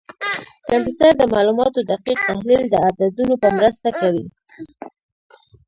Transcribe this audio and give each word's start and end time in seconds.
کمپیوټر 0.69 1.11
د 1.17 1.23
معلوماتو 1.33 1.79
دقیق 1.91 2.19
تحلیل 2.29 2.63
د 2.69 2.75
عددونو 2.87 3.35
په 3.43 3.47
مرسته 3.57 3.89
کوي. 3.99 4.25